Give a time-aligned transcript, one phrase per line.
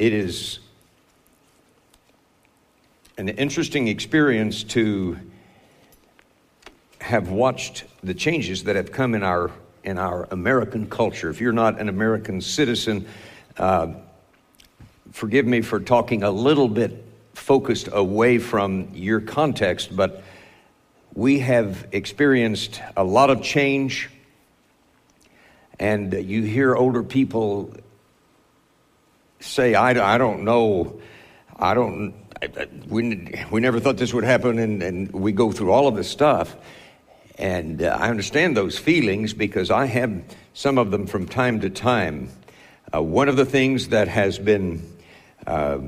[0.00, 0.60] it is
[3.18, 5.18] an interesting experience to
[7.02, 9.50] have watched the changes that have come in our
[9.84, 11.28] in our American culture.
[11.28, 13.06] If you're not an American citizen,
[13.58, 13.92] uh,
[15.12, 17.04] forgive me for talking a little bit
[17.34, 20.22] focused away from your context, but
[21.12, 24.08] we have experienced a lot of change,
[25.78, 27.74] and you hear older people
[29.40, 31.00] say, I, I don't know,
[31.56, 35.72] I don't, I, we, we never thought this would happen, and, and we go through
[35.72, 36.56] all of this stuff.
[37.38, 41.70] And uh, I understand those feelings because I have some of them from time to
[41.70, 42.28] time.
[42.94, 44.86] Uh, one of the things that has been
[45.46, 45.78] uh,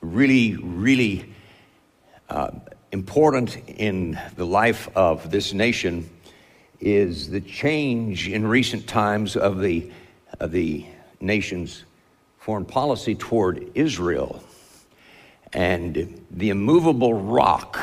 [0.00, 1.32] really, really
[2.30, 2.50] uh,
[2.90, 6.08] important in the life of this nation
[6.80, 9.90] is the change in recent times of the,
[10.40, 10.86] of the
[11.20, 11.84] nation's
[12.44, 14.44] foreign policy toward Israel.
[15.54, 17.80] And the immovable rock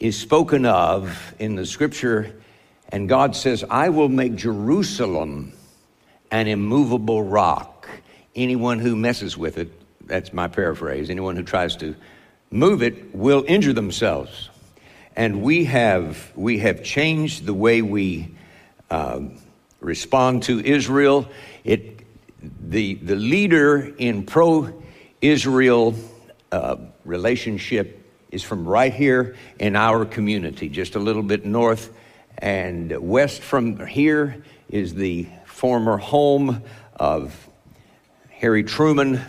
[0.00, 2.34] is spoken of in the scripture,
[2.88, 5.52] and God says, I will make Jerusalem
[6.32, 7.88] an immovable rock.
[8.34, 9.70] Anyone who messes with it,
[10.08, 11.94] that's my paraphrase, anyone who tries to
[12.50, 14.50] move it will injure themselves.
[15.14, 18.34] And we have, we have changed the way we
[18.90, 19.20] uh,
[19.78, 21.28] respond to Israel.
[21.62, 21.99] It,
[22.42, 24.82] the, the leader in pro
[25.20, 25.94] Israel
[26.52, 27.96] uh, relationship
[28.30, 31.92] is from right here in our community, just a little bit north
[32.38, 36.62] and west from here is the former home
[36.96, 37.48] of
[38.30, 39.20] Harry Truman,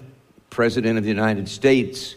[0.50, 2.16] President of the United States,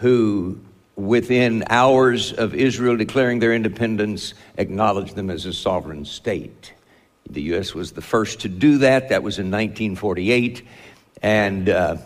[0.00, 0.58] who,
[0.96, 6.72] within hours of Israel declaring their independence, acknowledged them as a sovereign state.
[7.30, 7.74] The U.S.
[7.74, 9.08] was the first to do that.
[9.08, 10.66] That was in 1948.
[11.22, 11.96] And uh,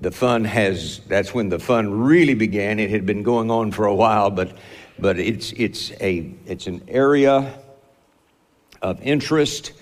[0.00, 3.86] the fun has that's when the fun really began it had been going on for
[3.86, 4.56] a while but
[4.98, 7.58] but it's it's a it's an area
[8.82, 9.72] of interest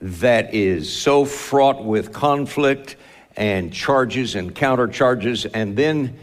[0.00, 2.96] that is so fraught with conflict
[3.36, 6.18] and charges and counter charges and then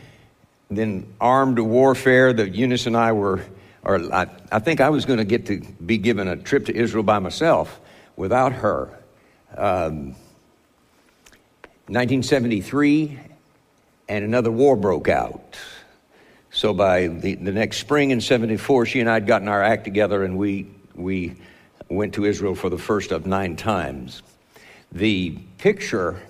[0.70, 3.44] then armed warfare that Eunice and I were
[3.84, 6.76] or I, I think I was going to get to be given a trip to
[6.76, 7.80] Israel by myself
[8.18, 8.90] without her
[9.56, 10.08] um,
[11.88, 13.18] 1973
[14.10, 15.58] and another war broke out.
[16.52, 19.86] So by the, the next spring in 74, she and I had gotten our act
[19.86, 21.36] together and we, we
[21.88, 24.24] went to Israel for the first of nine times.
[24.92, 26.22] The picture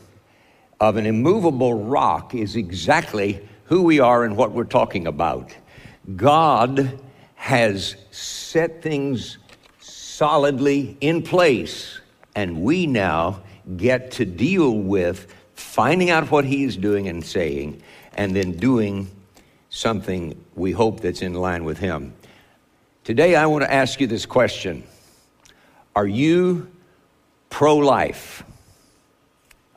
[0.80, 5.56] of an immovable rock is exactly who we are and what we're talking about.
[6.16, 7.00] God
[7.36, 9.38] has set things
[10.18, 12.00] solidly in place,
[12.34, 13.40] and we now
[13.76, 17.80] get to deal with finding out what he's doing and saying,
[18.14, 19.08] and then doing
[19.70, 22.12] something we hope that's in line with him.
[23.04, 24.82] Today, I want to ask you this question
[25.96, 26.68] Are you
[27.52, 28.44] pro life?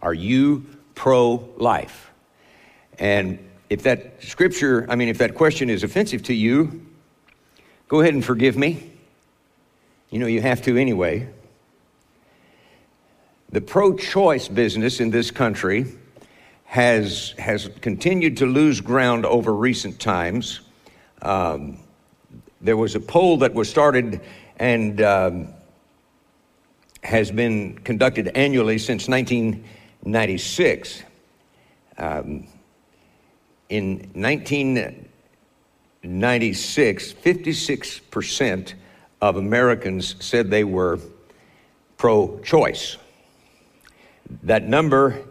[0.01, 0.65] Are you
[0.95, 2.11] pro life?
[2.99, 6.87] And if that scripture, I mean, if that question is offensive to you,
[7.89, 8.90] go ahead and forgive me.
[10.11, 11.29] You know, you have to anyway.
[13.51, 15.87] The pro choice business in this country
[16.65, 20.63] has, has continued to lose ground over recent times.
[21.23, 21.79] Um,
[22.61, 24.21] there was a poll that was started
[24.57, 25.47] and um,
[27.05, 31.05] has been conducted annually since 1996.
[31.99, 32.49] Um,
[33.69, 38.75] in 1996, 56%
[39.21, 40.99] of Americans said they were
[41.97, 42.97] pro choice.
[44.45, 45.23] That number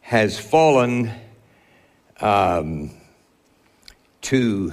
[0.00, 1.12] has fallen
[2.20, 2.90] um,
[4.22, 4.72] to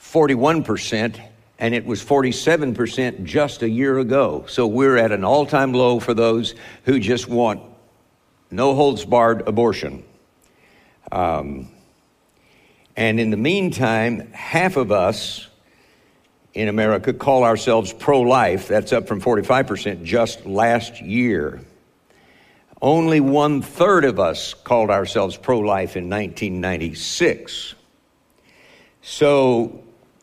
[0.00, 1.20] 41%,
[1.58, 4.44] and it was 47% just a year ago.
[4.48, 6.54] So we're at an all time low for those
[6.84, 7.62] who just want
[8.50, 10.04] no holds barred abortion.
[11.10, 11.68] Um,
[12.96, 15.48] and in the meantime, half of us
[16.54, 18.68] in America call ourselves pro life.
[18.68, 21.60] That's up from 45% just last year.
[22.80, 27.74] Only one third of us called ourselves pro life in 1996.
[29.02, 29.82] So,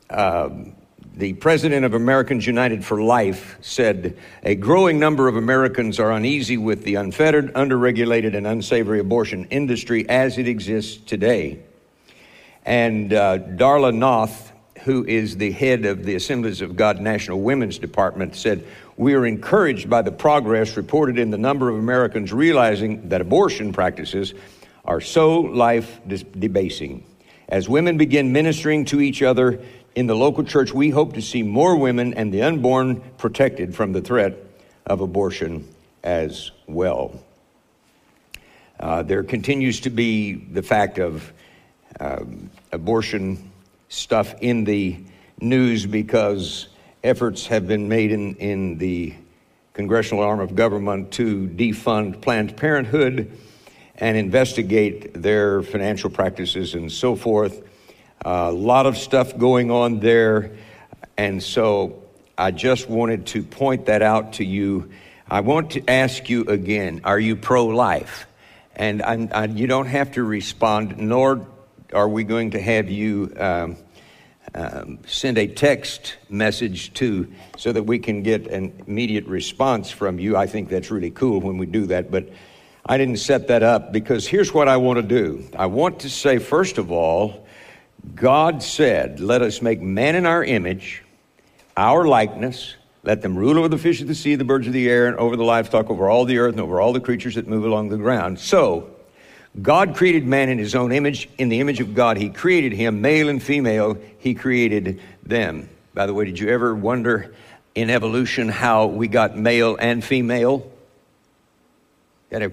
[0.10, 0.76] um,
[1.20, 6.56] the president of Americans United for Life said a growing number of Americans are uneasy
[6.56, 11.60] with the unfettered, underregulated, and unsavory abortion industry as it exists today.
[12.66, 14.49] And uh, Darla North,
[14.84, 18.66] who is the head of the Assemblies of God National Women's Department, said,
[18.98, 23.72] we are encouraged by the progress reported in the number of Americans realizing that abortion
[23.72, 24.34] practices
[24.86, 27.04] are so life debasing.
[27.48, 29.62] As women begin ministering to each other
[29.96, 33.94] in the local church, we hope to see more women and the unborn protected from
[33.94, 34.36] the threat
[34.86, 35.68] of abortion
[36.04, 37.20] as well.
[38.80, 41.34] Uh, there continues to be the fact of
[42.00, 43.49] um, abortion
[43.90, 45.04] stuff in the
[45.42, 46.68] news because
[47.04, 49.14] efforts have been made in, in the
[49.74, 53.32] congressional arm of government to defund Planned Parenthood
[53.96, 57.62] and investigate their financial practices and so forth.
[58.22, 60.52] A lot of stuff going on there.
[61.18, 62.04] And so
[62.38, 64.92] I just wanted to point that out to you.
[65.30, 68.28] I want to ask you again are you pro life?
[68.76, 71.46] And I, you don't have to respond, nor
[71.94, 73.78] are we going to have you um,
[74.54, 80.20] um, send a text message to so that we can get an immediate response from
[80.20, 80.36] you.
[80.36, 82.12] I think that's really cool when we do that.
[82.12, 82.30] But
[82.86, 85.48] I didn't set that up because here's what I want to do.
[85.58, 87.46] I want to say, first of all,
[88.16, 91.04] God said, Let us make man in our image,
[91.78, 92.76] our likeness.
[93.04, 95.18] Let them rule over the fish of the sea, the birds of the air, and
[95.18, 97.90] over the livestock, over all the earth, and over all the creatures that move along
[97.90, 98.40] the ground.
[98.40, 98.90] So,
[99.62, 101.30] God created man in his own image.
[101.38, 105.70] In the image of God, he created him, male and female, he created them.
[105.94, 107.34] By the way, did you ever wonder
[107.76, 110.72] in evolution how we got male and female?
[112.30, 112.50] Got to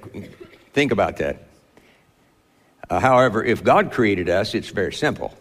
[0.72, 1.46] think about that.
[2.88, 5.36] Uh, however, if God created us, it's very simple.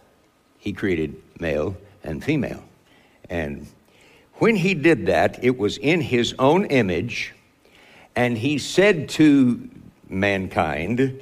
[0.57, 2.63] He created male and female.
[3.29, 3.67] And
[4.35, 7.33] when he did that, it was in his own image,
[8.15, 9.69] and he said to
[10.09, 11.21] mankind,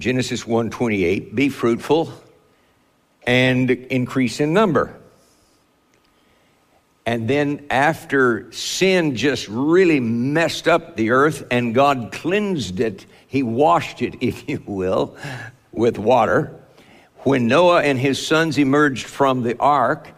[0.00, 2.10] Genesis 1:28, be fruitful
[3.26, 4.96] and increase in number.
[7.04, 13.42] And then, after sin just really messed up the earth and God cleansed it, He
[13.42, 15.16] washed it, if you will,
[15.70, 16.56] with water.
[17.18, 20.08] When Noah and his sons emerged from the ark,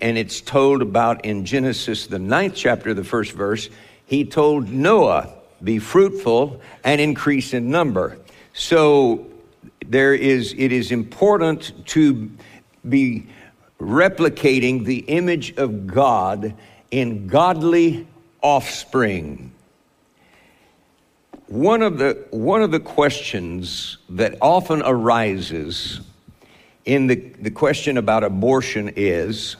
[0.00, 3.70] and it's told about in Genesis, the ninth chapter, the first verse,
[4.04, 5.32] he told Noah,
[5.62, 8.18] Be fruitful and increase in number.
[8.58, 9.24] So,
[9.86, 12.28] there is, it is important to
[12.88, 13.28] be
[13.78, 16.54] replicating the image of God
[16.90, 18.08] in godly
[18.42, 19.52] offspring.
[21.46, 26.00] One of the, one of the questions that often arises
[26.84, 29.54] in the, the question about abortion is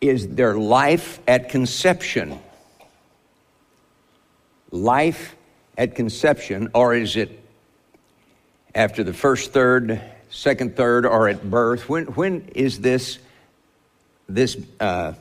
[0.00, 2.38] Is there life at conception?
[4.70, 5.34] Life
[5.76, 7.38] at conception, or is it
[8.74, 11.88] after the first third, second third, or at birth?
[11.88, 13.18] When, when is this,
[14.28, 15.14] this uh,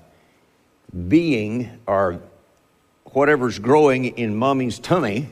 [1.08, 2.22] being or
[3.06, 5.30] whatever's growing in mommy's tummy,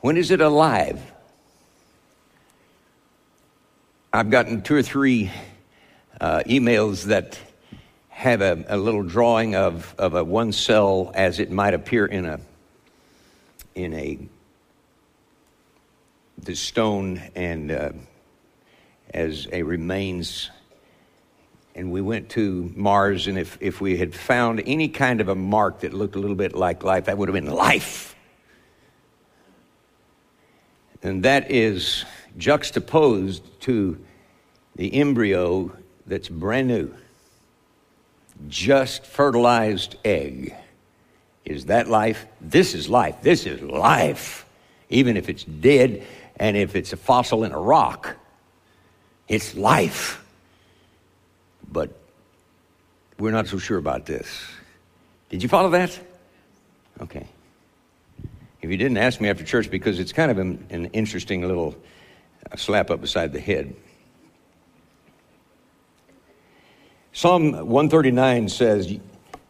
[0.00, 1.00] when is it alive?
[4.12, 5.30] I've gotten two or three
[6.20, 7.38] uh, emails that
[8.08, 12.24] have a, a, little drawing of, of a one cell as it might appear in
[12.24, 12.40] a
[13.78, 14.18] in a
[16.42, 17.92] the stone and uh,
[19.14, 20.50] as a remains.
[21.74, 25.34] And we went to Mars, and if, if we had found any kind of a
[25.34, 28.16] mark that looked a little bit like life, that would have been life.
[31.02, 32.04] And that is
[32.36, 34.04] juxtaposed to
[34.74, 35.72] the embryo
[36.04, 36.92] that's brand new,
[38.48, 40.54] just fertilized egg.
[41.48, 42.26] Is that life?
[42.42, 43.22] This is life.
[43.22, 44.44] This is life.
[44.90, 48.16] Even if it's dead, and if it's a fossil in a rock,
[49.28, 50.22] it's life.
[51.70, 51.90] But
[53.18, 54.28] we're not so sure about this.
[55.30, 55.98] Did you follow that?
[57.00, 57.26] Okay.
[58.60, 61.74] If you didn't ask me after church, because it's kind of an, an interesting little
[62.50, 63.74] uh, slap up beside the head.
[67.12, 68.98] Psalm 139 says,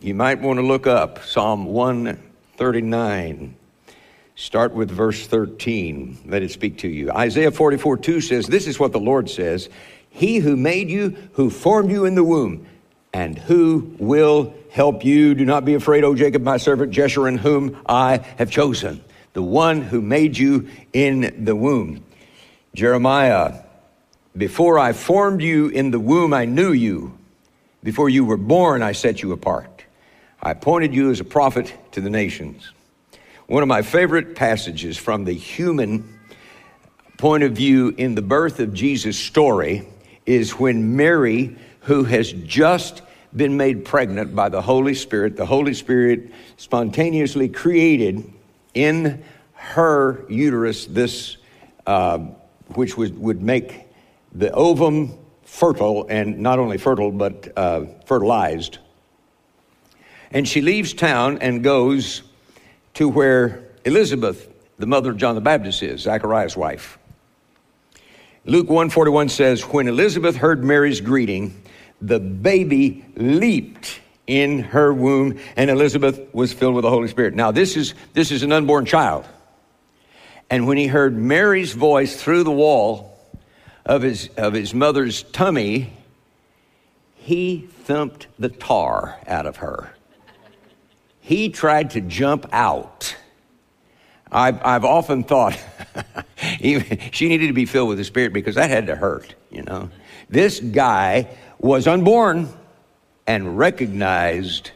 [0.00, 3.54] you might want to look up Psalm 139.
[4.36, 6.18] Start with verse 13.
[6.26, 7.10] Let it speak to you.
[7.10, 9.68] Isaiah 44 2 says, This is what the Lord says
[10.10, 12.66] He who made you, who formed you in the womb,
[13.12, 15.34] and who will help you.
[15.34, 19.02] Do not be afraid, O Jacob, my servant, Jeshurun, whom I have chosen.
[19.32, 22.04] the one who made you in the womb.
[22.74, 23.62] Jeremiah,
[24.36, 27.18] before I formed you in the womb, I knew you.
[27.82, 29.77] Before you were born, I set you apart.
[30.40, 32.70] I appointed you as a prophet to the nations.
[33.46, 36.18] One of my favorite passages from the human
[37.16, 39.88] point of view in the birth of Jesus' story
[40.26, 43.02] is when Mary, who has just
[43.34, 48.32] been made pregnant by the Holy Spirit, the Holy Spirit spontaneously created
[48.74, 51.36] in her uterus this,
[51.86, 52.18] uh,
[52.74, 53.86] which would, would make
[54.32, 58.78] the ovum fertile, and not only fertile, but uh, fertilized.
[60.30, 62.22] And she leaves town and goes
[62.94, 66.98] to where Elizabeth, the mother of John the Baptist, is, Zachariah's wife.
[68.44, 71.62] Luke 141 says, When Elizabeth heard Mary's greeting,
[72.00, 77.34] the baby leaped in her womb, and Elizabeth was filled with the Holy Spirit.
[77.34, 79.26] Now, this is, this is an unborn child.
[80.50, 83.18] And when he heard Mary's voice through the wall
[83.84, 85.92] of his, of his mother's tummy,
[87.16, 89.92] he thumped the tar out of her.
[91.28, 93.14] He tried to jump out.
[94.32, 95.62] I've, I've often thought
[96.58, 99.90] she needed to be filled with the Spirit because that had to hurt, you know.
[100.30, 102.48] This guy was unborn
[103.26, 104.70] and recognized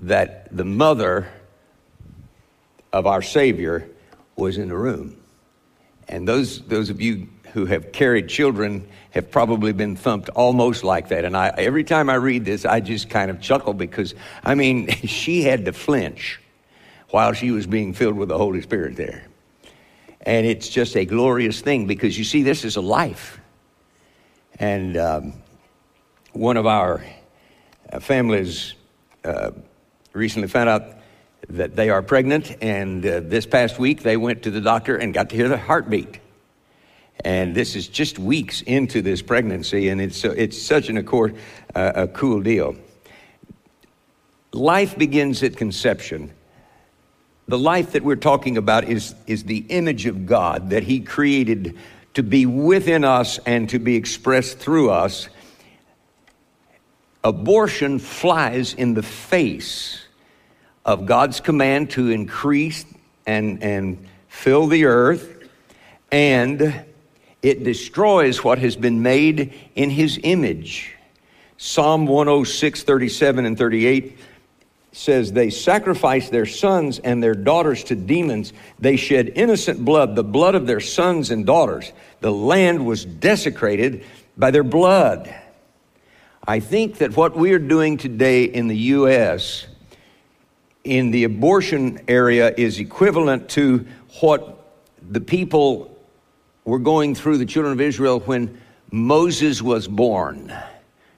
[0.00, 1.26] that the mother
[2.92, 3.88] of our Savior
[4.36, 5.16] was in the room.
[6.06, 11.08] And those, those of you who have carried children have probably been thumped almost like
[11.08, 11.24] that.
[11.24, 14.88] And I, every time I read this, I just kind of chuckle because, I mean,
[15.06, 16.40] she had to flinch
[17.10, 19.24] while she was being filled with the Holy Spirit there.
[20.22, 23.38] And it's just a glorious thing because you see, this is a life.
[24.58, 25.34] And um,
[26.32, 27.04] one of our
[27.92, 28.74] uh, families
[29.24, 29.52] uh,
[30.12, 30.82] recently found out
[31.50, 35.14] that they are pregnant, and uh, this past week they went to the doctor and
[35.14, 36.18] got to hear the heartbeat.
[37.22, 41.36] And this is just weeks into this pregnancy, and it's, it's such an accord,
[41.74, 42.76] uh, a cool deal.
[44.52, 46.32] Life begins at conception.
[47.46, 51.76] The life that we're talking about is, is the image of God that He created
[52.14, 55.28] to be within us and to be expressed through us.
[57.22, 60.04] Abortion flies in the face
[60.84, 62.84] of God's command to increase
[63.26, 65.48] and, and fill the earth,
[66.12, 66.84] and
[67.44, 70.94] it destroys what has been made in His image.
[71.58, 74.18] Psalm 106, 37, and 38
[74.92, 78.54] says, They sacrifice their sons and their daughters to demons.
[78.78, 81.92] They shed innocent blood, the blood of their sons and daughters.
[82.20, 84.04] The land was desecrated
[84.38, 85.32] by their blood.
[86.48, 89.66] I think that what we are doing today in the U.S.
[90.82, 93.86] in the abortion area is equivalent to
[94.20, 95.93] what the people
[96.64, 100.52] were going through, the children of Israel, when Moses was born.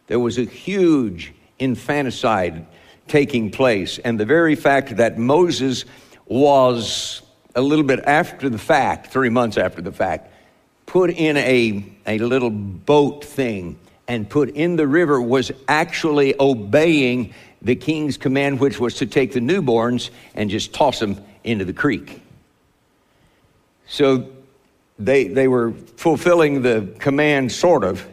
[0.07, 2.67] There was a huge infanticide
[3.09, 3.99] taking place.
[3.99, 5.85] And the very fact that Moses
[6.27, 7.23] was
[7.55, 10.33] a little bit after the fact, three months after the fact,
[10.87, 17.35] put in a, a little boat thing and put in the river was actually obeying
[17.63, 21.73] the king's command, which was to take the newborns and just toss them into the
[21.73, 22.23] creek.
[23.89, 24.29] So
[24.99, 28.07] they, they were fulfilling the command, sort of,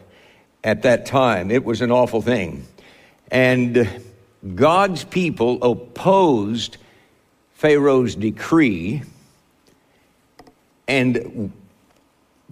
[0.62, 1.50] at that time.
[1.50, 2.66] It was an awful thing.
[3.30, 4.02] And
[4.54, 6.76] God's people opposed
[7.54, 9.02] Pharaoh's decree,
[10.86, 11.52] and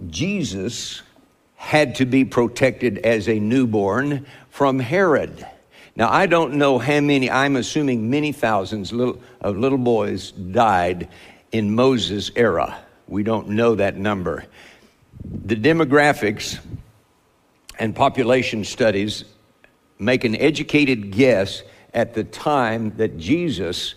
[0.09, 1.01] Jesus
[1.55, 5.47] had to be protected as a newborn from Herod.
[5.95, 11.07] Now, I don't know how many, I'm assuming many thousands of little boys died
[11.51, 12.83] in Moses' era.
[13.13, 14.43] We don't know that number.
[15.23, 16.57] The demographics
[17.77, 19.23] and population studies
[19.99, 21.61] make an educated guess
[21.93, 23.93] at the time that Jesus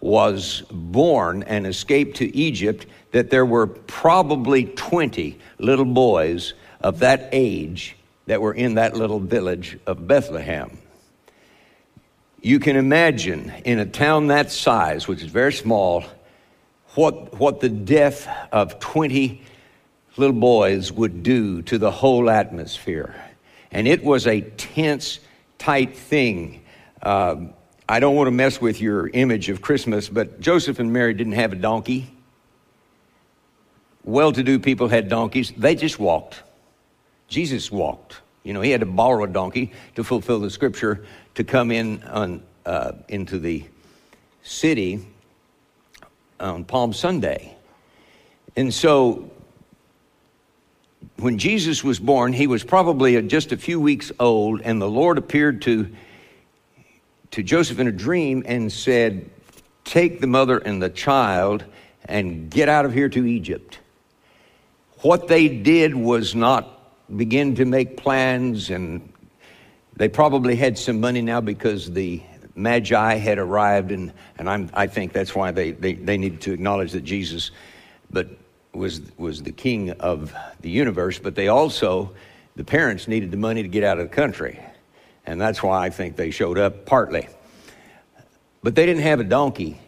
[0.00, 6.52] was born and escaped to Egypt that there were probably 20 little boys
[6.82, 10.76] of that age that were in that little village of Bethlehem.
[12.42, 16.04] You can imagine in a town that size, which is very small,
[16.94, 19.42] what, what the death of 20
[20.16, 23.14] little boys would do to the whole atmosphere.
[23.70, 25.20] And it was a tense,
[25.58, 26.62] tight thing.
[27.02, 27.54] Um,
[27.88, 31.34] I don't want to mess with your image of Christmas, but Joseph and Mary didn't
[31.34, 32.10] have a donkey.
[34.04, 36.42] Well to do people had donkeys, they just walked.
[37.28, 38.20] Jesus walked.
[38.42, 41.04] You know, he had to borrow a donkey to fulfill the scripture
[41.34, 43.64] to come in on, uh, into the
[44.42, 45.06] city.
[46.40, 47.54] On Palm Sunday.
[48.56, 49.30] And so
[51.18, 55.18] when Jesus was born, he was probably just a few weeks old, and the Lord
[55.18, 55.90] appeared to,
[57.32, 59.28] to Joseph in a dream and said,
[59.84, 61.64] Take the mother and the child
[62.04, 63.78] and get out of here to Egypt.
[65.02, 66.76] What they did was not
[67.16, 69.12] begin to make plans, and
[69.96, 72.22] they probably had some money now because the
[72.62, 76.52] Magi had arrived, and, and I'm, I think that's why they, they, they needed to
[76.52, 77.50] acknowledge that Jesus
[78.10, 78.28] but
[78.72, 82.12] was, was the king of the universe, but they also,
[82.56, 84.60] the parents needed the money to get out of the country.
[85.26, 87.28] And that's why I think they showed up partly.
[88.62, 89.80] But they didn't have a donkey.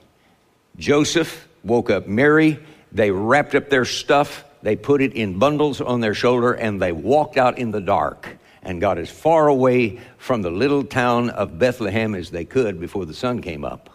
[0.76, 2.58] Joseph woke up Mary,
[2.90, 6.92] they wrapped up their stuff, they put it in bundles on their shoulder, and they
[6.92, 11.58] walked out in the dark and got as far away from the little town of
[11.58, 13.90] Bethlehem as they could before the sun came up.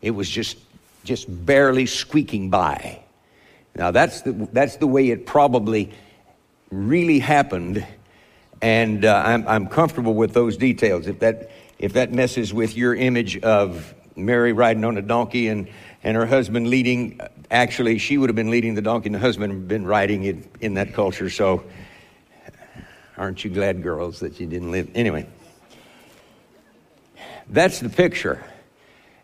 [0.00, 0.58] It was just,
[1.04, 3.00] just barely squeaking by.
[3.74, 5.92] Now, that's the, that's the way it probably
[6.70, 7.86] really happened,
[8.60, 11.06] and uh, I'm, I'm comfortable with those details.
[11.06, 15.68] If that, if that messes with your image of Mary riding on a donkey and,
[16.02, 19.52] and her husband leading, actually, she would have been leading the donkey, and the husband
[19.52, 21.62] had been riding it in that culture, so
[23.22, 24.90] Aren't you glad, girls, that you didn't live?
[24.96, 25.28] Anyway,
[27.48, 28.44] that's the picture.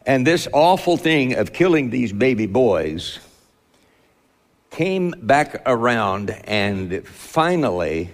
[0.06, 3.18] And this awful thing of killing these baby boys
[4.70, 8.08] came back around, and finally,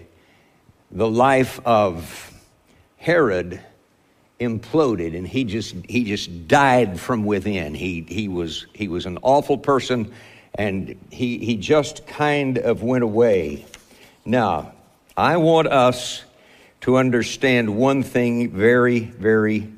[0.91, 2.33] the life of
[2.97, 3.61] Herod
[4.41, 9.17] imploded and he just he just died from within he he was he was an
[9.23, 10.13] awful person
[10.57, 13.65] and he he just kind of went away
[14.25, 14.74] now
[15.17, 16.25] I want us
[16.81, 19.73] to understand one thing very, very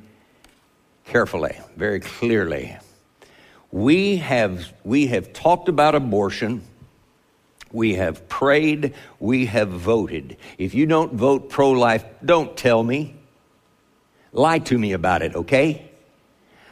[1.05, 2.79] carefully, very clearly.
[3.71, 6.63] We have, we have talked about abortion.
[7.71, 8.95] We have prayed.
[9.21, 10.39] We have voted.
[10.57, 13.15] If you don't vote pro life, don't tell me.
[14.33, 15.91] Lie to me about it, okay?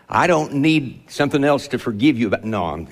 [0.09, 2.45] I don't need something else to forgive you about.
[2.45, 2.89] No, I'm,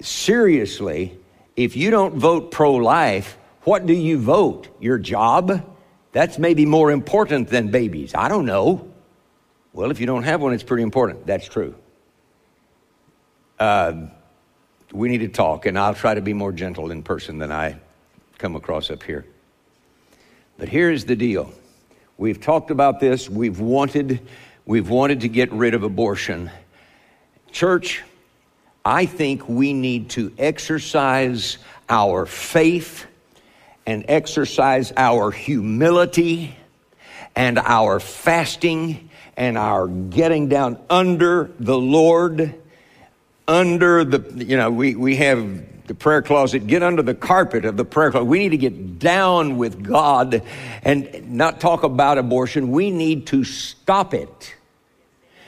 [0.00, 1.18] seriously,
[1.56, 4.68] if you don't vote pro life, what do you vote?
[4.80, 5.64] Your job?
[6.12, 8.14] That's maybe more important than babies.
[8.14, 8.88] I don't know.
[9.72, 11.26] Well, if you don't have one, it's pretty important.
[11.26, 11.74] That's true.
[13.58, 14.06] Uh,
[14.92, 17.80] we need to talk, and I'll try to be more gentle in person than I
[18.38, 19.24] come across up here.
[20.58, 21.52] But here's the deal.
[22.16, 23.28] We've talked about this.
[23.28, 24.20] We've wanted,
[24.66, 26.50] we've wanted to get rid of abortion.
[27.50, 28.04] Church,
[28.84, 33.06] I think we need to exercise our faith
[33.86, 36.56] and exercise our humility
[37.36, 42.54] and our fasting and our getting down under the Lord,
[43.48, 47.76] under the, you know, we, we have the prayer closet, get under the carpet of
[47.76, 48.24] the prayer closet.
[48.24, 50.42] We need to get down with God
[50.82, 52.70] and not talk about abortion.
[52.70, 54.54] We need to stop it.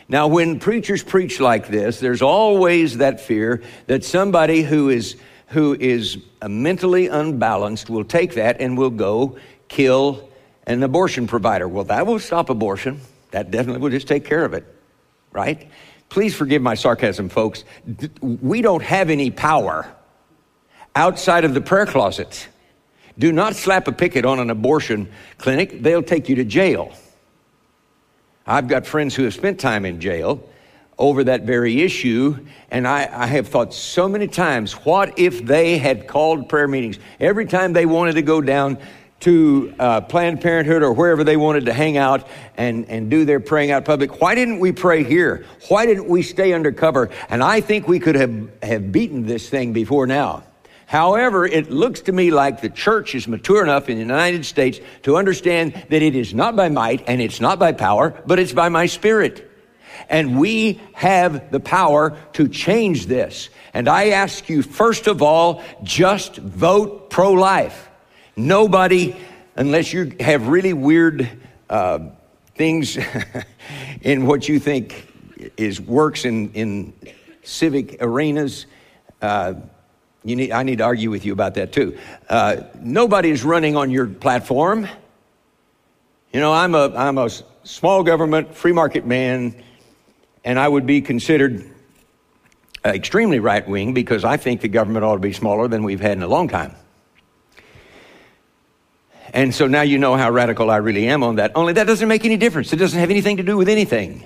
[0.08, 5.16] Now, when preachers preach like this, there's always that fear that somebody who is
[5.46, 10.28] who is mentally unbalanced will take that and will go kill
[10.66, 11.68] an abortion provider.
[11.68, 13.00] Well, that will stop abortion.
[13.30, 14.64] That definitely will just take care of it,
[15.32, 15.68] right?
[16.08, 17.64] Please forgive my sarcasm, folks.
[18.20, 19.86] We don't have any power
[20.94, 22.48] outside of the prayer closet.
[23.18, 26.92] Do not slap a picket on an abortion clinic, they'll take you to jail.
[28.46, 30.48] I've got friends who have spent time in jail
[30.98, 32.38] over that very issue.
[32.70, 36.98] And I, I, have thought so many times, what if they had called prayer meetings
[37.20, 38.78] every time they wanted to go down
[39.20, 43.40] to uh, Planned Parenthood or wherever they wanted to hang out and, and do their
[43.40, 44.20] praying out public?
[44.20, 45.44] Why didn't we pray here?
[45.68, 47.10] Why didn't we stay under cover?
[47.28, 50.44] And I think we could have, have beaten this thing before now.
[50.86, 54.78] However, it looks to me like the church is mature enough in the United States
[55.02, 58.52] to understand that it is not by might and it's not by power, but it's
[58.52, 59.45] by my spirit.
[60.08, 63.48] And we have the power to change this.
[63.74, 67.88] And I ask you, first of all, just vote pro life.
[68.36, 69.16] Nobody,
[69.56, 71.28] unless you have really weird
[71.68, 71.98] uh,
[72.54, 72.98] things
[74.02, 75.12] in what you think
[75.56, 76.92] is works in, in
[77.42, 78.66] civic arenas,
[79.22, 79.54] uh,
[80.24, 81.96] you need, I need to argue with you about that too.
[82.28, 84.88] Uh, nobody is running on your platform.
[86.32, 87.30] You know, I'm a, I'm a
[87.62, 89.54] small government, free market man
[90.46, 91.68] and I would be considered
[92.84, 96.12] extremely right wing because I think the government ought to be smaller than we've had
[96.12, 96.76] in a long time.
[99.34, 101.50] And so now you know how radical I really am on that.
[101.56, 102.72] Only that doesn't make any difference.
[102.72, 104.24] It doesn't have anything to do with anything.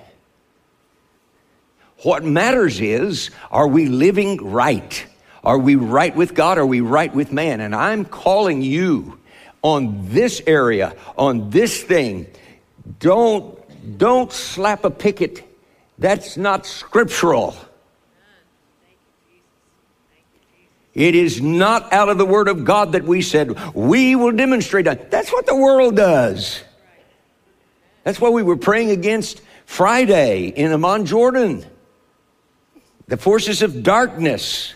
[2.02, 5.06] What matters is, are we living right?
[5.42, 6.58] Are we right with God?
[6.58, 7.62] Are we right with man?
[7.62, 9.18] And I'm calling you
[9.62, 12.26] on this area, on this thing.
[12.98, 13.58] Don't,
[13.98, 15.46] don't slap a picket.
[16.00, 17.54] That's not scriptural.
[20.94, 24.86] It is not out of the Word of God that we said, we will demonstrate
[24.86, 25.10] that.
[25.10, 26.62] That's what the world does.
[28.02, 31.64] That's why we were praying against Friday in Amman, Jordan.
[33.06, 34.74] The forces of darkness.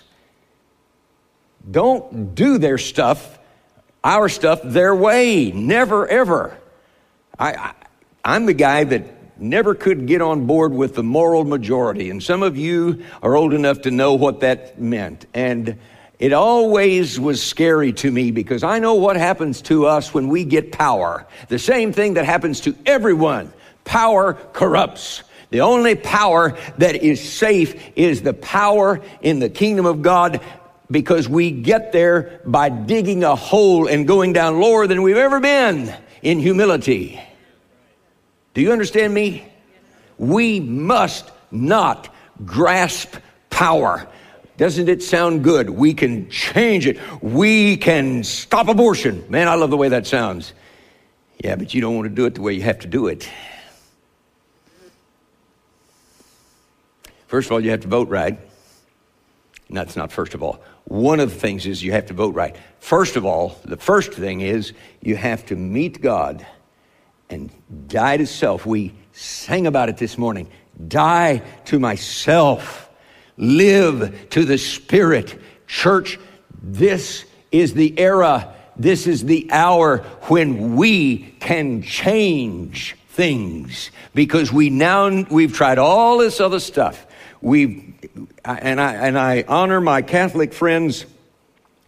[1.68, 3.38] Don't do their stuff,
[4.04, 5.50] our stuff, their way.
[5.52, 6.58] Never, ever.
[7.38, 7.72] I,
[8.24, 9.04] I, am the guy that
[9.36, 12.10] never could get on board with the moral majority.
[12.10, 15.26] And some of you are old enough to know what that meant.
[15.34, 15.78] And
[16.18, 20.44] it always was scary to me because I know what happens to us when we
[20.44, 21.26] get power.
[21.48, 23.52] The same thing that happens to everyone.
[23.84, 25.24] Power corrupts.
[25.50, 30.40] The only power that is safe is the power in the kingdom of God
[30.90, 35.40] because we get there by digging a hole and going down lower than we've ever
[35.40, 37.20] been in humility.
[38.54, 39.46] Do you understand me?
[40.16, 42.14] We must not
[42.44, 43.16] grasp
[43.50, 44.06] power.
[44.56, 45.68] Doesn't it sound good?
[45.68, 47.00] We can change it.
[47.20, 49.24] We can stop abortion.
[49.28, 50.52] Man, I love the way that sounds.
[51.42, 53.28] Yeah, but you don't want to do it the way you have to do it.
[57.26, 58.38] First of all, you have to vote right.
[59.68, 60.62] And that's not first of all.
[60.84, 62.54] One of the things is you have to vote right.
[62.78, 66.46] First of all, the first thing is you have to meet God
[67.30, 67.50] and
[67.88, 68.66] die to self.
[68.66, 70.48] We sang about it this morning.
[70.88, 72.84] Die to myself
[73.36, 75.38] live to the Spirit.
[75.66, 76.18] Church,
[76.62, 84.70] this is the era, this is the hour when we can change things because we
[84.70, 87.06] now we've tried all this other stuff.
[87.40, 87.94] We've
[88.44, 91.06] and I and I honor my Catholic friends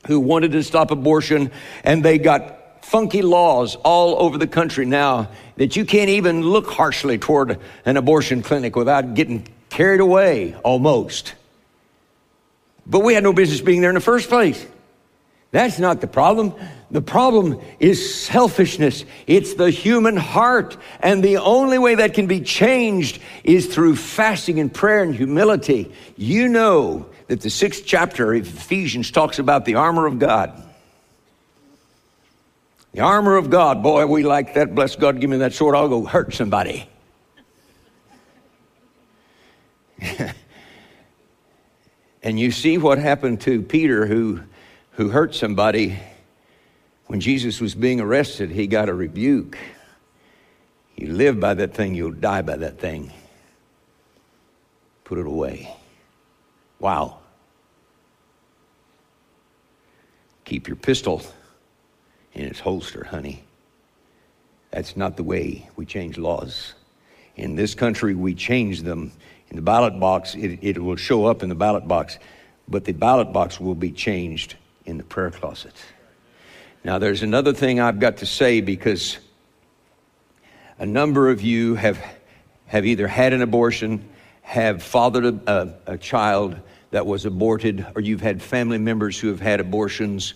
[0.07, 1.51] who wanted to stop abortion
[1.83, 2.56] and they got
[2.87, 7.97] funky laws all over the country now that you can't even look harshly toward an
[7.97, 11.35] abortion clinic without getting carried away almost.
[12.87, 14.65] But we had no business being there in the first place.
[15.51, 16.55] That's not the problem.
[16.93, 19.05] The problem is selfishness.
[19.27, 20.77] It's the human heart.
[21.01, 25.93] And the only way that can be changed is through fasting and prayer and humility.
[26.17, 30.63] You know that the sixth chapter of Ephesians talks about the armor of God.
[32.97, 33.83] The armor of God.
[33.83, 34.75] Boy, we like that.
[34.75, 35.77] Bless God, give me that sword.
[35.77, 36.89] I'll go hurt somebody.
[42.23, 44.41] And you see what happened to Peter, who,
[44.93, 45.97] who hurt somebody.
[47.07, 49.57] When Jesus was being arrested, he got a rebuke.
[50.97, 53.13] You live by that thing, you'll die by that thing.
[55.05, 55.73] Put it away.
[56.81, 57.19] Wow.
[60.45, 61.23] Keep your pistol
[62.37, 63.43] in its holster, honey.
[64.71, 66.75] That's not the way we change laws.
[67.35, 69.11] In this country, we change them
[69.49, 72.19] in the ballot box, it, it will show up in the ballot box,
[72.69, 75.75] but the ballot box will be changed in the prayer closet.
[76.85, 79.19] Now, there's another thing I've got to say because
[80.79, 81.99] a number of you have,
[82.67, 84.09] have either had an abortion,
[84.43, 85.41] have fathered a,
[85.87, 86.59] a, a child
[86.91, 90.35] that was aborted, or you've had family members who have had abortions.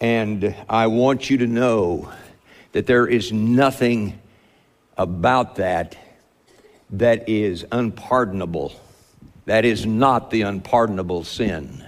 [0.00, 2.12] And I want you to know
[2.72, 4.20] that there is nothing
[4.96, 5.96] about that
[6.90, 8.72] that is unpardonable.
[9.46, 11.84] That is not the unpardonable sin.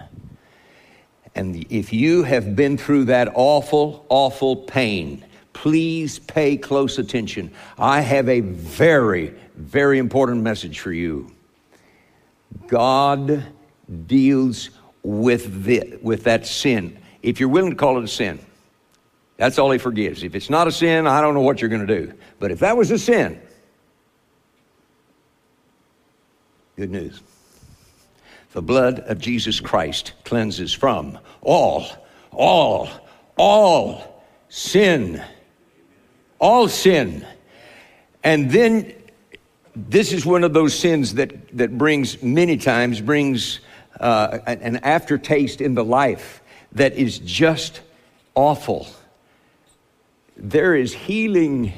[1.35, 7.53] And if you have been through that awful, awful pain, please pay close attention.
[7.79, 11.31] I have a very, very important message for you.
[12.67, 13.45] God
[14.07, 14.71] deals
[15.03, 16.99] with, the, with that sin.
[17.29, 18.39] If you're willing to call it a sin,
[19.37, 20.23] that's all He forgives.
[20.23, 22.13] If it's not a sin, I don't know what you're going to do.
[22.39, 23.41] But if that was a sin,
[26.79, 27.21] Good news.
[28.53, 31.89] The blood of Jesus Christ cleanses from all,
[32.31, 32.89] all,
[33.37, 35.21] all sin.
[36.39, 37.27] All sin.
[38.23, 38.95] And then
[39.75, 43.59] this is one of those sins that, that brings, many times, brings
[43.99, 46.43] uh, an aftertaste in the life
[46.79, 47.81] that is just
[48.35, 48.87] awful.
[50.37, 51.73] There is healing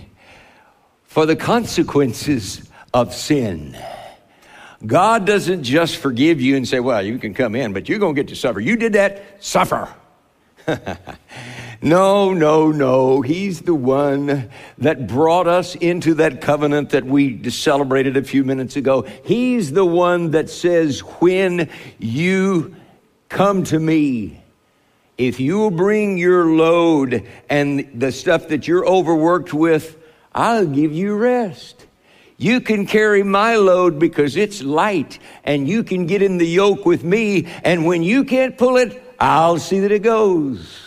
[1.05, 3.77] for the consequences of sin.
[4.87, 8.15] God doesn't just forgive you and say, well, you can come in, but you're going
[8.15, 8.61] to get to suffer.
[8.61, 9.93] You did that, suffer.
[11.83, 13.23] No, no, no.
[13.23, 18.77] He's the one that brought us into that covenant that we celebrated a few minutes
[18.77, 19.03] ago.
[19.25, 22.77] He's the one that says, When you
[23.31, 24.43] come to me,
[25.21, 29.99] if you bring your load and the stuff that you're overworked with,
[30.35, 31.85] I'll give you rest.
[32.39, 36.87] You can carry my load because it's light, and you can get in the yoke
[36.87, 40.81] with me, and when you can't pull it, I'll see that it goes.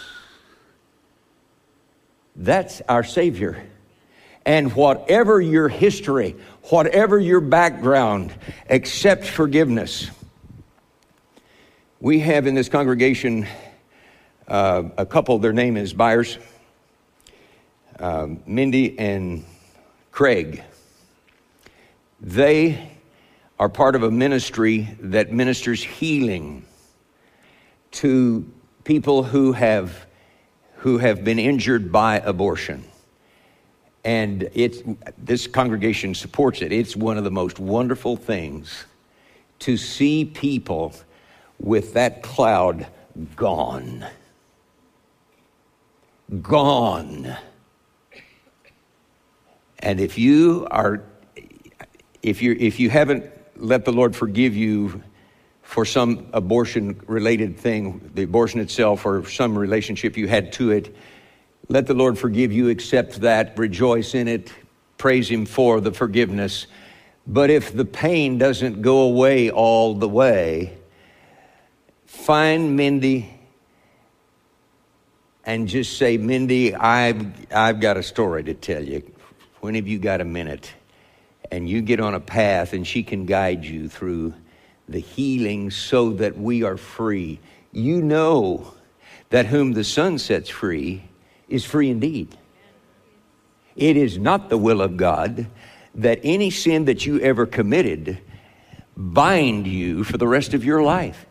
[2.36, 3.63] That's our Savior.
[4.48, 8.34] And whatever your history, whatever your background,
[8.67, 10.10] accept forgiveness.
[12.00, 13.48] We have in this congregation
[14.47, 16.38] uh, a couple, their name is Byers,
[17.99, 19.45] uh, Mindy and
[20.12, 20.63] Craig.
[22.21, 22.91] They
[23.60, 26.65] are part of a ministry that ministers healing
[27.91, 28.51] to
[28.84, 30.06] people who have
[30.84, 32.84] who have been injured by abortion.
[34.03, 34.84] And it's,
[35.17, 36.73] this congregation supports it.
[36.73, 38.84] It's one of the most wonderful things
[39.60, 40.93] to see people
[41.58, 42.88] with that cloud
[43.38, 44.06] gone.
[46.41, 47.36] Gone.
[49.79, 51.03] And if you are,
[52.21, 53.25] if you if you haven't
[53.57, 55.03] let the Lord forgive you
[55.62, 60.95] for some abortion related thing, the abortion itself, or some relationship you had to it.
[61.69, 64.51] Let the Lord forgive you, accept that, rejoice in it,
[64.97, 66.67] praise Him for the forgiveness.
[67.25, 70.77] But if the pain doesn't go away all the way,
[72.05, 73.33] find Mindy
[75.45, 79.03] and just say, Mindy, I've, I've got a story to tell you.
[79.60, 80.73] When have you got a minute?
[81.51, 84.34] And you get on a path and she can guide you through
[84.88, 87.39] the healing so that we are free.
[87.71, 88.73] You know
[89.29, 91.03] that whom the Son sets free
[91.47, 92.38] is free indeed.
[93.75, 95.47] It is not the will of God
[95.95, 98.19] that any sin that you ever committed
[98.95, 101.25] bind you for the rest of your life.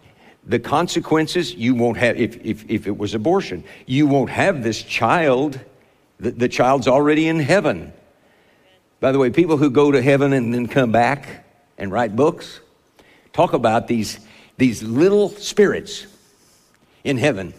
[0.44, 4.82] The consequences you won't have, if, if, if it was abortion, you won't have this
[4.82, 5.60] child.
[6.18, 7.92] The, the child's already in heaven.
[8.98, 11.44] By the way, people who go to heaven and then come back
[11.78, 12.60] and write books,
[13.32, 14.20] talk about these,
[14.56, 16.06] these little spirits
[17.04, 17.54] in heaven.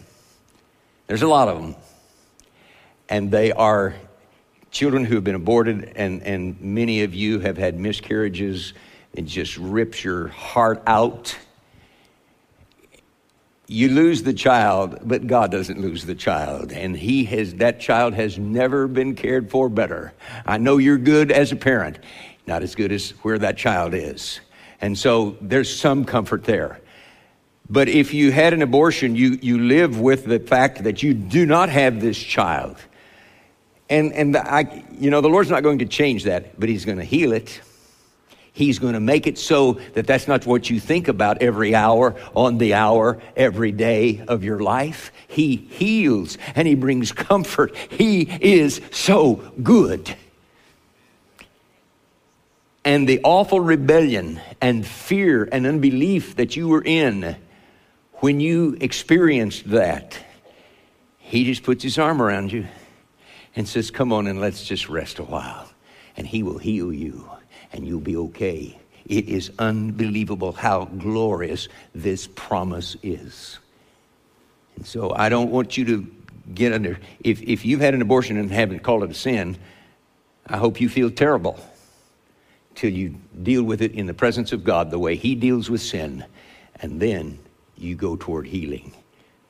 [1.06, 1.76] There's a lot of them.
[3.08, 3.94] And they are
[4.70, 8.72] children who have been aborted, and, and many of you have had miscarriages.
[9.12, 11.36] It just rips your heart out.
[13.74, 16.70] You lose the child, but God doesn't lose the child.
[16.70, 20.12] And he has, that child has never been cared for better.
[20.46, 21.98] I know you're good as a parent,
[22.46, 24.38] not as good as where that child is.
[24.80, 26.80] And so there's some comfort there.
[27.68, 31.44] But if you had an abortion, you, you live with the fact that you do
[31.44, 32.76] not have this child.
[33.90, 36.98] And, and I, you know, the Lord's not going to change that, but He's going
[36.98, 37.60] to heal it.
[38.54, 42.14] He's going to make it so that that's not what you think about every hour,
[42.34, 45.12] on the hour, every day of your life.
[45.28, 47.76] He heals and He brings comfort.
[47.76, 50.16] He is so good
[52.84, 57.36] and the awful rebellion and fear and unbelief that you were in
[58.16, 60.18] when you experienced that,
[61.18, 62.66] he just puts his arm around you
[63.56, 65.68] and says, Come on and let's just rest a while.
[66.16, 67.28] And he will heal you
[67.72, 68.78] and you'll be okay.
[69.06, 73.58] It is unbelievable how glorious this promise is.
[74.76, 76.06] And so I don't want you to
[76.54, 79.56] get under, if, if you've had an abortion and haven't called it a sin,
[80.46, 81.58] I hope you feel terrible
[82.74, 85.80] till you deal with it in the presence of God the way He deals with
[85.80, 86.24] sin,
[86.80, 87.38] and then
[87.76, 88.92] you go toward healing.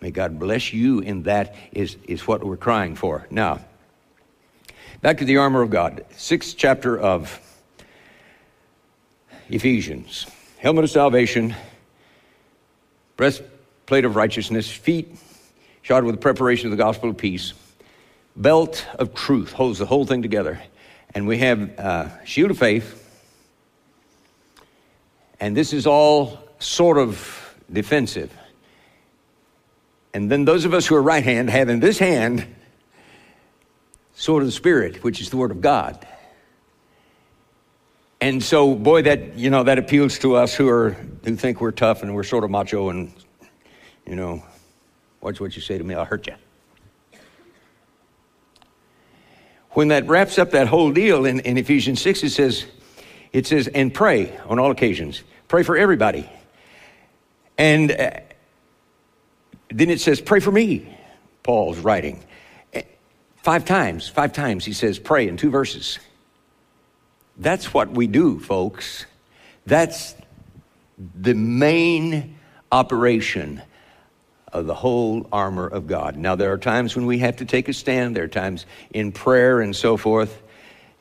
[0.00, 3.27] May God bless you in that is, is what we're crying for.
[3.31, 3.61] Now,
[5.00, 7.40] back to the armor of God, sixth chapter of
[9.48, 10.26] Ephesians.
[10.59, 11.54] Helmet of salvation,
[13.16, 15.14] breastplate of righteousness, feet
[15.83, 17.52] shod with the preparation of the gospel of peace,
[18.35, 20.61] belt of truth holds the whole thing together.
[21.14, 23.00] And we have uh, shield of faith,
[25.38, 28.33] and this is all sort of defensive.
[30.14, 32.46] And then those of us who are right hand have in this hand
[34.14, 36.07] sword of the Spirit, which is the Word of God.
[38.20, 40.90] And so, boy, that you know that appeals to us who are
[41.24, 43.12] who think we're tough and we're sort of macho and
[44.07, 44.42] you know,
[45.20, 46.35] watch what you say to me, I'll hurt you.
[49.70, 52.66] When that wraps up that whole deal in, in Ephesians 6, it says,
[53.33, 55.22] it says, and pray on all occasions.
[55.48, 56.29] Pray for everybody.
[57.59, 58.11] And uh,
[59.70, 60.96] then it says, pray for me,
[61.42, 62.22] Paul's writing.
[63.44, 65.98] Five times, five times he says, pray in two verses.
[67.37, 69.04] That's what we do, folks.
[69.66, 70.14] That's
[70.96, 72.38] the main
[72.72, 73.61] operation
[74.50, 76.16] of the whole armor of God.
[76.16, 79.12] Now, there are times when we have to take a stand, there are times in
[79.12, 80.42] prayer and so forth.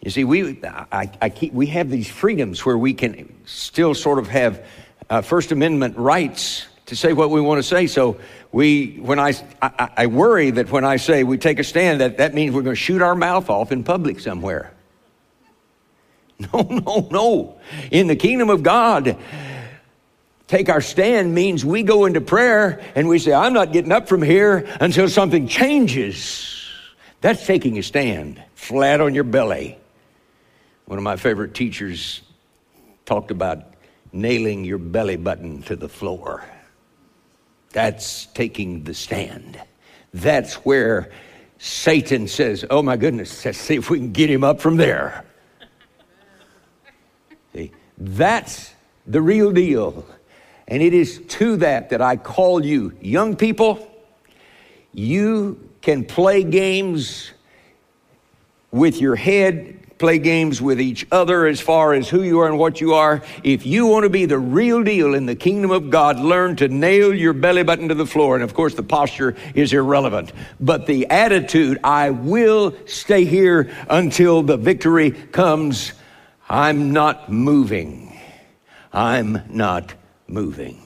[0.01, 4.19] You see, we, I, I keep, we have these freedoms where we can still sort
[4.19, 4.65] of have
[5.10, 7.88] uh, First Amendment rights to say what we want to say.
[7.88, 8.17] So
[8.51, 12.17] we, when I, I, I worry that when I say we take a stand, that,
[12.17, 14.73] that means we're going to shoot our mouth off in public somewhere.
[16.51, 17.60] No, no, no.
[17.89, 19.17] In the kingdom of God,
[20.47, 24.10] take our stand means we go into prayer and we say, I'm not getting up
[24.10, 26.67] from here until something changes.
[27.21, 29.77] That's taking a stand, flat on your belly.
[30.86, 32.21] One of my favorite teachers
[33.06, 33.73] talked about
[34.12, 36.43] nailing your belly button to the floor.
[37.73, 39.59] That's taking the stand.
[40.13, 41.12] That's where
[41.57, 45.25] Satan says, Oh my goodness, let's see if we can get him up from there.
[47.53, 48.73] see, that's
[49.07, 50.05] the real deal.
[50.67, 53.89] And it is to that that I call you, young people,
[54.93, 57.31] you can play games
[58.71, 62.58] with your head play games with each other as far as who you are and
[62.58, 63.21] what you are.
[63.43, 66.67] If you want to be the real deal in the kingdom of God, learn to
[66.67, 68.36] nail your belly button to the floor.
[68.36, 70.34] And of course, the posture is irrelevant.
[70.60, 75.93] But the attitude, I will stay here until the victory comes.
[76.49, 78.19] I'm not moving.
[78.91, 79.93] I'm not
[80.27, 80.79] moving.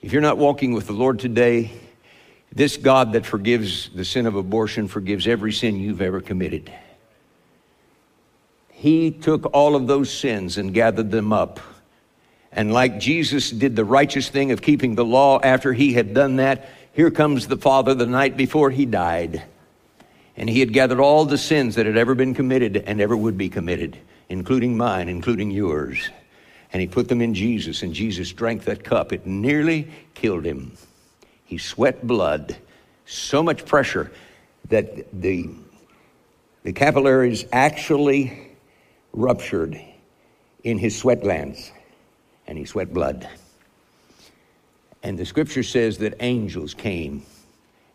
[0.00, 1.72] If you're not walking with the Lord today,
[2.52, 6.72] this God that forgives the sin of abortion forgives every sin you've ever committed.
[8.70, 11.60] He took all of those sins and gathered them up.
[12.50, 16.36] And like Jesus did the righteous thing of keeping the law after he had done
[16.36, 19.44] that, here comes the Father the night before he died.
[20.36, 23.38] And he had gathered all the sins that had ever been committed and ever would
[23.38, 26.08] be committed, including mine, including yours.
[26.72, 29.12] And he put them in Jesus, and Jesus drank that cup.
[29.12, 30.72] It nearly killed him.
[31.50, 32.56] He sweat blood,
[33.06, 34.12] so much pressure
[34.68, 35.50] that the,
[36.62, 38.52] the capillaries actually
[39.12, 39.76] ruptured
[40.62, 41.72] in his sweat glands,
[42.46, 43.28] and he sweat blood.
[45.02, 47.24] And the scripture says that angels came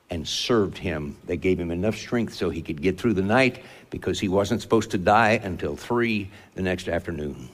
[0.09, 1.15] and served him.
[1.23, 4.63] They gave him enough strength so he could get through the night because he wasn't
[4.63, 7.47] supposed to die until three the next afternoon.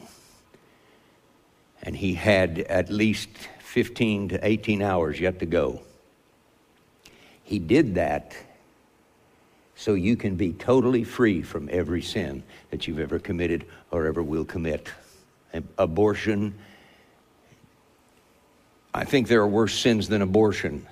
[1.83, 5.83] And he had at least 15 to 18 hours yet to go.
[7.51, 8.33] He did that
[9.75, 14.23] so you can be totally free from every sin that you've ever committed or ever
[14.23, 14.87] will commit.
[15.77, 16.57] Abortion,
[18.93, 20.87] I think there are worse sins than abortion.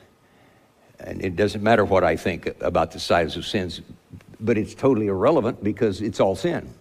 [0.99, 3.79] And it doesn't matter what I think about the size of sins,
[4.41, 6.73] but it's totally irrelevant because it's all sin.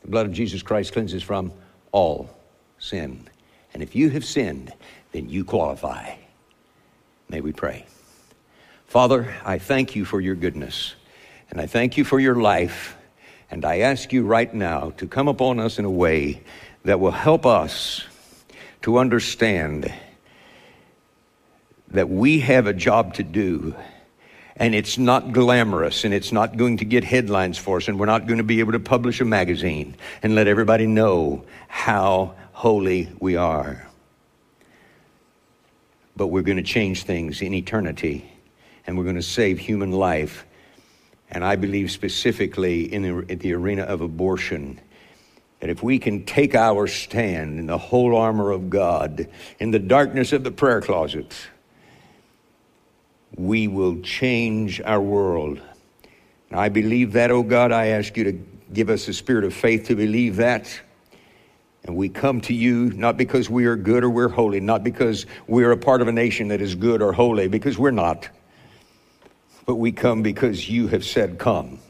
[0.00, 1.52] The blood of Jesus Christ cleanses from
[1.92, 2.30] all
[2.78, 3.28] sin.
[3.74, 4.72] And if you have sinned,
[5.12, 6.14] then you qualify.
[7.28, 7.84] May we pray.
[8.86, 10.94] Father, I thank you for your goodness,
[11.50, 12.96] and I thank you for your life,
[13.50, 16.42] and I ask you right now to come upon us in a way
[16.84, 18.04] that will help us
[18.82, 19.92] to understand
[21.88, 23.74] that we have a job to do
[24.58, 28.06] and it's not glamorous and it's not going to get headlines for us and we're
[28.06, 33.08] not going to be able to publish a magazine and let everybody know how holy
[33.20, 33.86] we are.
[36.16, 38.32] But we're going to change things in eternity
[38.86, 40.46] and we're going to save human life.
[41.30, 44.80] And I believe specifically in the, in the arena of abortion
[45.60, 49.78] that if we can take our stand in the whole armor of God, in the
[49.78, 51.34] darkness of the prayer closet,
[53.36, 55.60] we will change our world.
[56.50, 57.72] And I believe that, oh God.
[57.72, 58.32] I ask you to
[58.72, 60.80] give us a spirit of faith to believe that.
[61.84, 65.26] And we come to you not because we are good or we're holy, not because
[65.46, 68.28] we're a part of a nation that is good or holy, because we're not
[69.66, 71.80] but we come because you have said, Come.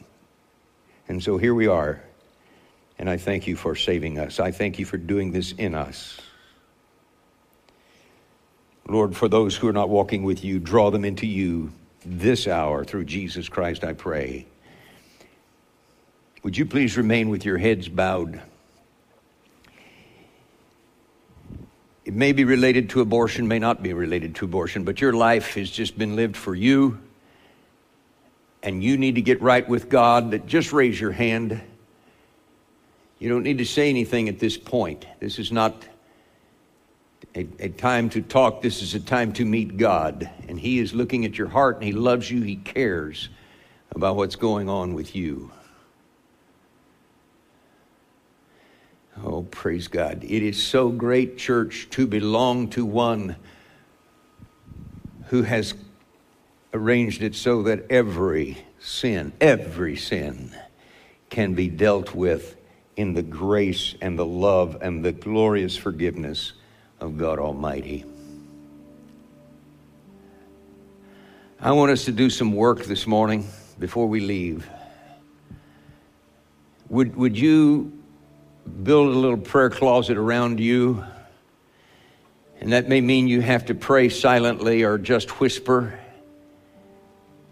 [1.07, 2.01] And so here we are.
[2.99, 4.39] And I thank you for saving us.
[4.39, 6.19] I thank you for doing this in us.
[8.89, 11.71] Lord, for those who are not walking with you, draw them into you
[12.03, 14.47] this hour through Jesus Christ, I pray.
[16.43, 18.41] Would you please remain with your heads bowed?
[22.05, 25.55] It may be related to abortion, may not be related to abortion, but your life
[25.55, 26.99] has just been lived for you
[28.67, 31.61] and you need to get right with God, that just raise your hand.
[33.17, 35.05] You don't need to say anything at this point.
[35.21, 35.87] This is not
[37.33, 38.61] a, a time to talk.
[38.61, 40.29] This is a time to meet God.
[40.49, 42.41] And He is looking at your heart and He loves you.
[42.41, 43.29] He cares
[43.95, 45.49] about what's going on with you.
[49.23, 50.25] Oh, praise God.
[50.25, 53.37] It is so great, church, to belong to one
[55.27, 55.73] who has
[56.77, 60.55] arranged it so that every sin, every sin,
[61.29, 62.55] can be dealt with
[62.95, 66.53] in the grace and the love and the glorious forgiveness
[66.99, 68.05] of God Almighty.
[71.59, 73.47] I want us to do some work this morning
[73.79, 74.69] before we leave.
[76.89, 77.91] Would, would you
[78.83, 81.03] build a little prayer closet around you?
[82.59, 85.99] And that may mean you have to pray silently or just whisper.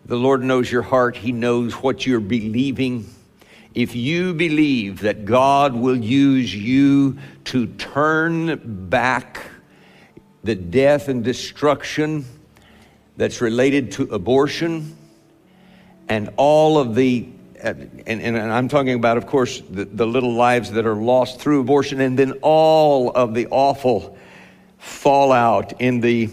[0.06, 3.10] The Lord knows your heart, He knows what you're believing.
[3.74, 9.44] If you believe that God will use you to turn back
[10.44, 12.24] the death and destruction
[13.18, 14.96] that's related to abortion
[16.08, 17.30] and all of the
[17.62, 21.62] and, and, I'm talking about, of course, the, the little lives that are lost through
[21.62, 24.16] abortion, and then all of the awful
[24.78, 26.30] fallout in the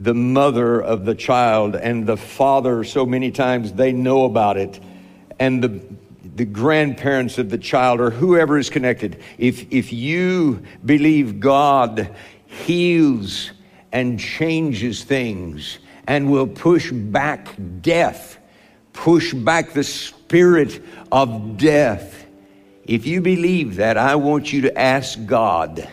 [0.00, 4.80] the mother of the child and the father so many times they know about it.
[5.38, 5.80] And the
[6.36, 12.14] the grandparents of the child or whoever is connected if if you believe God
[12.46, 13.52] heals
[13.92, 17.48] and changes things and will push back
[17.80, 18.38] death
[18.92, 20.82] push back the spirit
[21.12, 22.26] of death
[22.84, 25.88] if you believe that I want you to ask God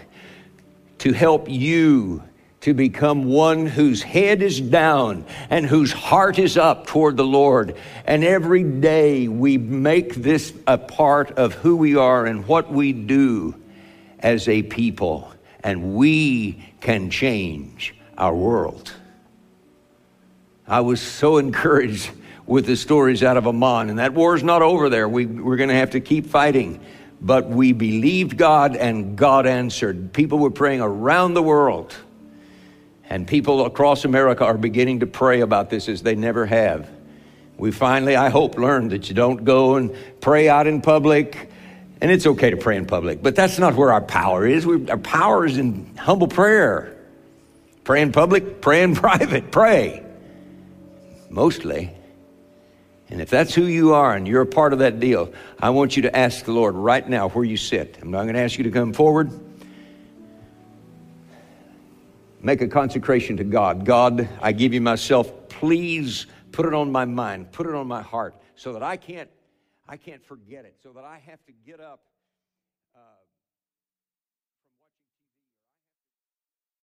[1.00, 2.24] to help you
[2.62, 7.76] to become one whose head is down and whose heart is up toward the Lord.
[8.06, 12.94] And every day we make this a part of who we are and what we
[12.94, 13.56] do
[14.20, 15.34] as a people.
[15.64, 18.94] And we can change our world.
[20.68, 22.12] I was so encouraged
[22.46, 25.08] with the stories out of Amman, and that war's not over there.
[25.08, 26.80] We, we're going to have to keep fighting.
[27.22, 30.12] But we believed God, and God answered.
[30.12, 31.96] People were praying around the world
[33.12, 36.90] and people across America are beginning to pray about this as they never have.
[37.58, 41.52] We finally, I hope, learned that you don't go and pray out in public.
[42.00, 44.66] And it's okay to pray in public, but that's not where our power is.
[44.66, 46.98] We, our power is in humble prayer.
[47.84, 50.06] Pray in public, pray in private, pray.
[51.30, 51.94] Mostly.
[53.10, 55.98] And if that's who you are and you're a part of that deal, I want
[55.98, 57.98] you to ask the Lord right now where you sit.
[58.02, 59.51] I'm not going to ask you to come forward
[62.44, 63.86] make a consecration to God.
[63.86, 65.50] God, I give you myself.
[65.50, 69.30] Please put it on my mind, put it on my heart so that I can't
[69.88, 72.00] I can't forget it, so that I have to get up